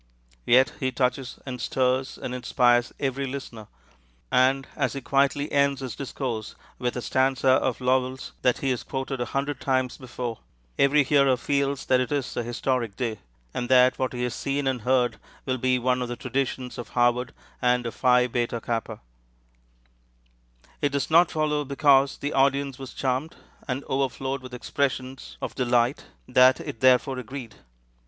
[0.47, 3.67] Yet he touches and stirs and inspires every listener;
[4.31, 8.81] and as he quietly ends his discourse with a stanza of Lowell's that he has
[8.81, 10.39] quoted a hundred times before,
[10.79, 13.19] every hearer feels that it is a historic day,
[13.53, 16.89] and that what he has seen and heard will be one of the traditions of
[16.97, 17.31] Harvard
[17.61, 19.01] and of Phi Beta Kappa.
[20.81, 23.35] It does not follow, because the audience was charmed,
[23.67, 27.53] and overflowed with expressions of delight, that it therefore agreed.